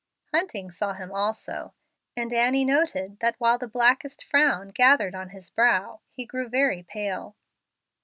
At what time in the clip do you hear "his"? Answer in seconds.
5.29-5.51